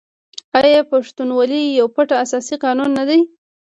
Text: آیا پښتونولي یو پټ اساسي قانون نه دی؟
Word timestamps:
آیا 0.61 0.81
پښتونولي 0.91 1.61
یو 1.79 1.87
پټ 1.95 2.09
اساسي 2.23 2.55
قانون 2.63 2.89
نه 2.97 3.03
دی؟ 3.09 3.21